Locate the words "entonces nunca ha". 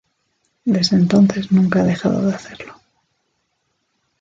0.95-1.83